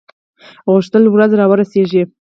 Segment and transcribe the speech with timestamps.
[0.71, 2.03] غوښتل ورځ را ورسیږي.